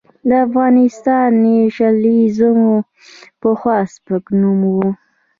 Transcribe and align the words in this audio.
د 0.27 0.29
افغان 0.45 0.73
نېشنلېزم 1.43 2.59
پخوا 3.41 3.77
سپک 3.93 4.25
نوم 4.41 4.61
و. 4.75 4.75